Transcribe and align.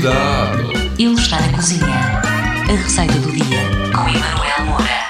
Cuidado! 0.00 0.72
Ele 0.98 1.12
está 1.12 1.38
na 1.38 1.52
cozinha. 1.52 1.84
A 1.84 2.72
receita 2.72 3.12
do 3.18 3.32
dia 3.32 3.60
com 3.94 4.08
Emanuel 4.08 4.64
Moura. 4.64 5.08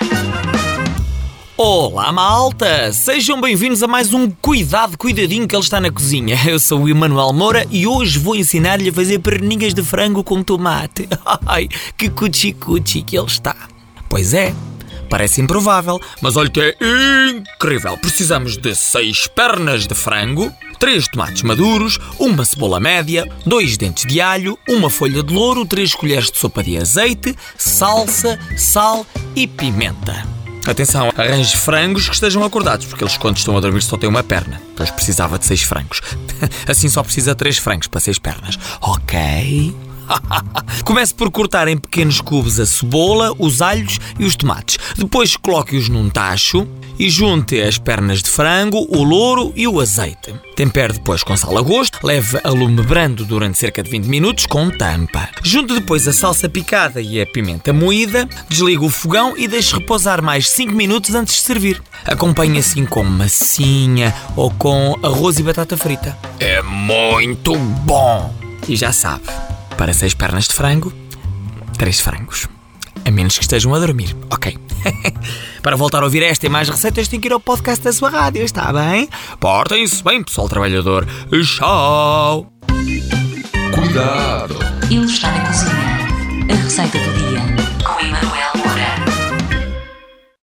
Olá 1.57 2.11
malta! 2.11 2.93
Sejam 2.93 3.41
bem-vindos 3.41 3.85
a 3.85 3.87
mais 3.87 4.13
um 4.13 4.29
Cuidado, 4.29 4.99
Cuidadinho 4.99 5.47
que 5.47 5.55
ele 5.55 5.63
está 5.63 5.81
na 5.81 5.93
cozinha. 5.93 6.37
Eu 6.45 6.59
sou 6.59 6.83
o 6.83 6.89
Emanuel 6.89 7.33
Moura 7.33 7.65
e 7.71 7.87
hoje 7.87 8.19
vou 8.19 8.35
ensinar-lhe 8.35 8.89
a 8.89 8.93
fazer 8.93 9.21
perninhas 9.21 9.73
de 9.75 9.85
frango 9.85 10.25
com 10.25 10.43
tomate. 10.43 11.09
Ai, 11.47 11.69
que 11.97 12.11
cuchi-cuchi 12.11 13.03
que 13.03 13.17
ele 13.17 13.27
está. 13.27 13.55
Pois 14.09 14.35
é, 14.35 14.53
parece 15.11 15.43
improvável, 15.43 16.01
mas 16.23 16.37
olha 16.37 16.49
que 16.49 16.61
é 16.61 16.77
incrível. 17.29 17.99
Precisamos 17.99 18.57
de 18.57 18.75
seis 18.75 19.27
pernas 19.27 19.87
de 19.87 19.95
frango, 19.95 20.51
três 20.79 21.07
tomates 21.09 21.43
maduros, 21.43 21.99
uma 22.19 22.45
cebola 22.45 22.81
média, 22.81 23.29
dois 23.45 23.77
dentes 23.77 24.07
de 24.07 24.21
alho, 24.21 24.59
uma 24.69 24.89
folha 24.89 25.23
de 25.23 25.35
louro, 25.35 25.67
três 25.67 25.95
colheres 25.95 26.31
de 26.31 26.39
sopa 26.39 26.63
de 26.63 26.79
azeite, 26.79 27.37
salsa, 27.59 28.39
sal 28.57 29.05
e 29.35 29.47
pimenta. 29.47 30.25
Atenção, 30.67 31.11
arranje 31.17 31.57
frangos 31.57 32.09
que 32.09 32.15
estejam 32.15 32.45
acordados, 32.45 32.87
porque 32.87 33.03
eles 33.03 33.17
quando 33.17 33.39
estão 33.39 33.57
a 33.57 33.61
dormir 33.61 33.83
só 33.83 33.97
têm 33.97 34.09
uma 34.09 34.23
perna. 34.23 34.61
Pois 34.77 34.91
precisava 34.91 35.39
de 35.39 35.47
seis 35.47 35.63
frangos. 35.63 36.01
Assim 36.69 36.89
só 36.89 37.03
precisa 37.03 37.33
de 37.33 37.39
três 37.39 37.59
frangos 37.59 37.87
para 37.87 38.01
seis 38.01 38.19
pernas. 38.19 38.59
Ok? 38.81 39.75
Comece 40.85 41.15
por 41.15 41.31
cortar 41.31 41.69
em 41.69 41.77
pequenos 41.77 42.21
cubos 42.21 42.59
a 42.59 42.67
cebola, 42.67 43.35
os 43.39 43.63
alhos 43.63 43.99
e 44.19 44.25
os 44.25 44.37
tomates. 44.37 44.79
Depois 44.97 45.37
coloque-os 45.37 45.89
num 45.89 46.09
tacho 46.09 46.67
e 46.99 47.09
junte 47.09 47.61
as 47.61 47.79
pernas 47.79 48.23
de 48.23 48.29
frango, 48.29 48.87
o 48.91 49.03
louro 49.03 49.53
e 49.57 49.67
o 49.67 49.81
azeite. 49.81 50.35
Tempere 50.55 50.93
depois 50.93 51.23
com 51.23 51.35
sal 51.35 51.57
a 51.57 51.63
gosto, 51.63 51.99
leve 52.07 52.39
a 52.45 52.51
lume 52.51 52.83
brando 52.83 53.25
durante 53.25 53.57
cerca 53.57 53.83
de 53.83 53.91
20 53.91 54.05
minutos 54.05 54.47
com 54.47 54.69
tampa. 54.69 55.29
Junte 55.43 55.73
depois 55.73 56.07
a 56.07 56.13
salsa 56.13 56.49
picada 56.49 57.01
e 57.01 57.21
a 57.21 57.27
pimenta 57.27 57.73
moída, 57.73 58.29
desligue 58.49 58.85
o 58.85 58.91
fogão 58.91 59.35
e 59.37 59.49
deixe 59.49 59.75
repousar 59.75 60.23
mais 60.23 60.51
5 60.51 60.75
minutos 60.75 61.15
antes 61.15 61.37
de 61.37 61.41
servir. 61.41 61.83
Acompanhe 62.05 62.59
assim 62.59 62.85
com 62.85 63.03
massinha 63.03 64.15
ou 64.37 64.51
com 64.51 64.99
arroz 65.03 65.39
e 65.39 65.43
batata 65.43 65.77
frita. 65.77 66.17
É 66.39 66.61
muito 66.63 67.57
bom! 67.57 68.35
E 68.69 68.77
já 68.77 68.93
sabe, 68.93 69.25
para 69.81 69.95
seis 69.95 70.13
pernas 70.13 70.47
de 70.47 70.53
frango, 70.53 70.93
três 71.79 72.01
frangos. 72.01 72.47
A 73.03 73.11
menos 73.11 73.39
que 73.39 73.45
estejam 73.45 73.75
a 73.75 73.79
dormir. 73.79 74.15
Ok. 74.31 74.59
Para 75.63 75.75
voltar 75.75 76.03
a 76.03 76.05
ouvir 76.05 76.23
esta 76.23 76.45
e 76.45 76.51
mais 76.51 76.69
receitas, 76.69 77.09
tem 77.09 77.19
que 77.19 77.29
ir 77.29 77.33
ao 77.33 77.41
podcast 77.41 77.83
da 77.83 77.91
sua 77.91 78.11
rádio, 78.11 78.45
está 78.45 78.71
bem? 78.75 79.09
Portem-se 79.41 80.05
bem, 80.05 80.23
pessoal 80.23 80.51
trabalhador. 80.51 81.09
Tchau! 81.31 82.53
Cuidado! 83.75 84.59
Ele 84.91 85.07
está 85.07 85.33
na 85.33 85.47
cozinha. 85.47 85.73
A 86.51 86.63
receita 86.63 86.99
do 86.99 87.10